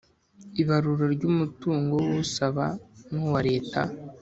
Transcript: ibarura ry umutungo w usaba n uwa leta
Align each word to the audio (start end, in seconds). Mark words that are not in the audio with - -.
ibarura 0.61 1.05
ry 1.15 1.23
umutungo 1.31 1.95
w 2.07 2.09
usaba 2.23 2.65
n 3.11 3.13
uwa 3.23 3.39
leta 3.47 3.81